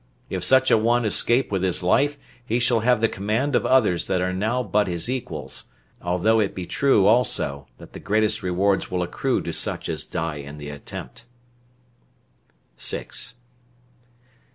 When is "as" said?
9.89-10.03